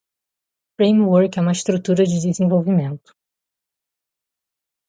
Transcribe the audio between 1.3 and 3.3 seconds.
é uma estrutura de desenvolvimento.